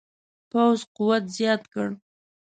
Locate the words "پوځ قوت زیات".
0.51-1.63